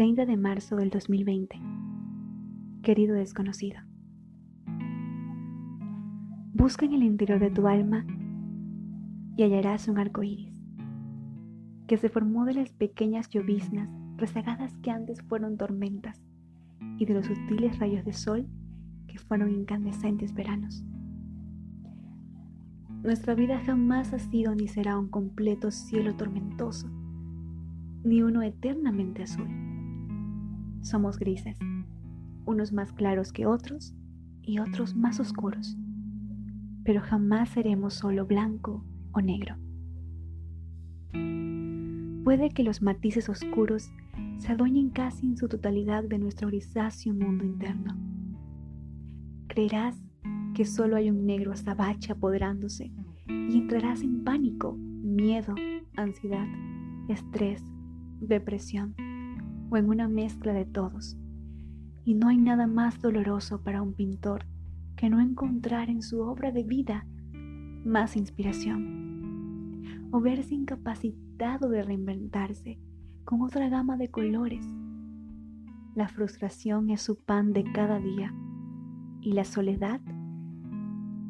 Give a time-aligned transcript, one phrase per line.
[0.00, 1.60] 30 de marzo del 2020.
[2.82, 3.80] Querido desconocido.
[6.54, 8.06] Busca en el interior de tu alma
[9.36, 10.58] y hallarás un arco iris
[11.86, 16.22] que se formó de las pequeñas lloviznas rezagadas que antes fueron tormentas
[16.96, 18.48] y de los sutiles rayos de sol
[19.06, 20.82] que fueron incandescentes veranos.
[23.02, 26.88] Nuestra vida jamás ha sido ni será un completo cielo tormentoso,
[28.02, 29.69] ni uno eternamente azul.
[30.82, 31.58] Somos grises,
[32.46, 33.94] unos más claros que otros
[34.42, 35.76] y otros más oscuros,
[36.84, 39.56] pero jamás seremos solo blanco o negro.
[42.24, 43.90] Puede que los matices oscuros
[44.38, 47.96] se adueñen casi en su totalidad de nuestro grisáceo mundo interno.
[49.48, 50.02] Creerás
[50.54, 52.90] que solo hay un negro azabache apoderándose
[53.26, 55.54] y entrarás en pánico, miedo,
[55.96, 56.46] ansiedad,
[57.08, 57.62] estrés,
[58.20, 58.94] depresión
[59.70, 61.16] o en una mezcla de todos.
[62.04, 64.46] Y no hay nada más doloroso para un pintor
[64.96, 67.06] que no encontrar en su obra de vida
[67.84, 69.00] más inspiración
[70.10, 72.78] o verse incapacitado de reinventarse
[73.24, 74.66] con otra gama de colores.
[75.94, 78.34] La frustración es su pan de cada día
[79.20, 80.00] y la soledad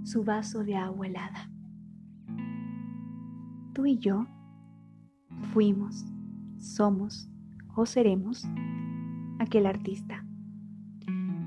[0.03, 1.51] su vaso de agua helada.
[3.75, 4.27] Tú y yo
[5.53, 6.05] fuimos,
[6.59, 7.30] somos
[7.77, 8.47] o seremos
[9.39, 10.25] aquel artista.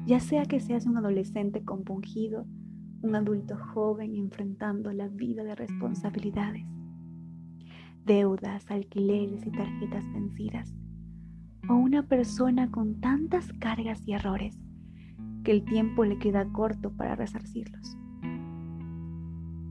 [0.06, 2.46] Ya sea que seas un adolescente compungido,
[3.02, 6.66] un adulto joven enfrentando la vida de responsabilidades,
[8.06, 10.74] deudas, alquileres y tarjetas vencidas,
[11.70, 14.60] o una persona con tantas cargas y errores
[15.44, 17.98] que el tiempo le queda corto para resarcirlos.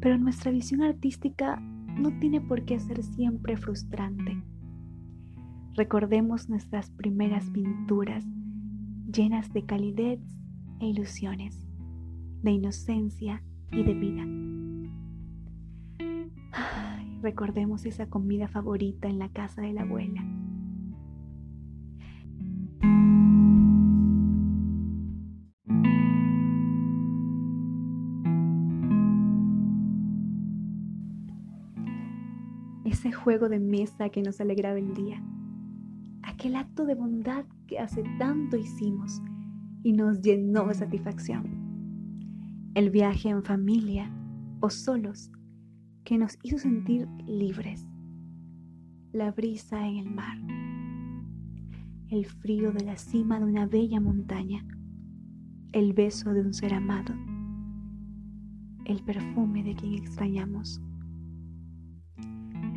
[0.01, 1.57] Pero nuestra visión artística
[1.99, 4.43] no tiene por qué ser siempre frustrante.
[5.75, 8.25] Recordemos nuestras primeras pinturas
[9.11, 10.21] llenas de calidez
[10.81, 11.67] e ilusiones,
[12.43, 14.25] de inocencia y de vida.
[17.23, 20.23] recordemos esa comida favorita en la casa de la abuela
[32.93, 35.23] ese juego de mesa que nos alegraba el día,
[36.43, 39.23] aquel acto de bondad que hace tanto hicimos
[39.85, 41.45] y nos llenó de satisfacción,
[42.75, 44.13] el viaje en familia
[44.59, 45.31] o solos
[46.03, 47.87] que nos hizo sentir libres,
[49.13, 50.37] la brisa en el mar,
[52.09, 54.67] el frío de la cima de una bella montaña,
[55.71, 57.15] el beso de un ser amado,
[58.85, 60.83] el perfume de quien extrañamos.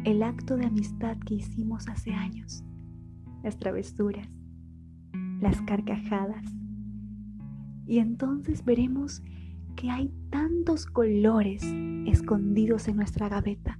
[0.03, 2.63] El acto de amistad que hicimos hace años,
[3.45, 4.27] las travesuras,
[5.39, 6.43] las carcajadas.
[7.85, 9.21] Y entonces veremos
[9.75, 11.63] que hay tantos colores
[12.07, 13.77] escondidos en nuestra gaveta,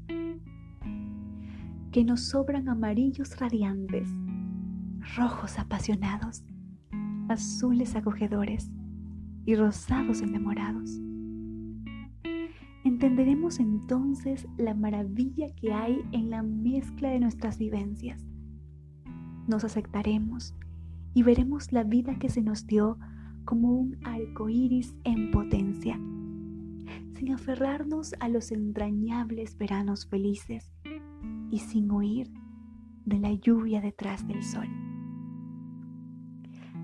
[1.92, 4.08] que nos sobran amarillos radiantes,
[5.18, 6.46] rojos apasionados,
[7.28, 8.70] azules acogedores
[9.46, 10.92] y rosados enamorados.
[12.84, 18.24] Entenderemos entonces la maravilla que hay en la mezcla de nuestras vivencias.
[19.48, 20.56] Nos aceptaremos
[21.14, 22.98] y veremos la vida que se nos dio
[23.46, 26.00] como un arco iris en potencia,
[27.14, 30.74] sin aferrarnos a los entrañables veranos felices
[31.52, 32.32] y sin huir
[33.06, 34.68] de la lluvia detrás del sol.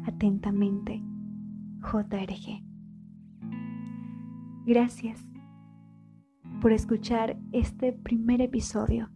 [0.05, 1.03] Atentamente,
[1.81, 2.63] JRG.
[4.65, 5.27] Gracias
[6.61, 9.09] por escuchar este primer episodio,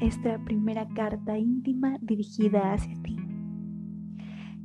[0.00, 3.16] esta primera carta íntima dirigida hacia ti,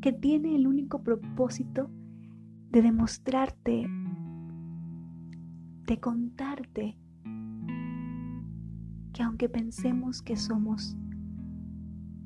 [0.01, 1.89] que tiene el único propósito
[2.71, 3.87] de demostrarte,
[5.87, 6.97] de contarte
[9.13, 10.97] que aunque pensemos que somos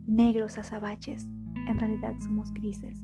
[0.08, 1.30] negros azabaches,
[1.68, 3.04] en realidad somos grises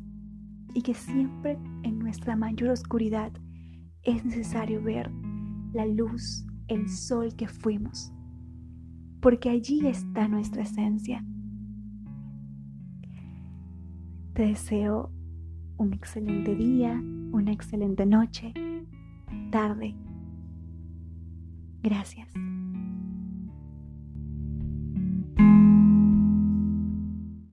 [0.73, 3.31] y que siempre en nuestra mayor oscuridad
[4.03, 5.11] es necesario ver
[5.73, 8.11] la luz el sol que fuimos,
[9.25, 11.25] porque allí está nuestra esencia.
[14.35, 15.09] Te deseo
[15.77, 16.91] un excelente día,
[17.31, 18.53] una excelente noche,
[19.49, 19.95] tarde.
[21.81, 22.29] Gracias.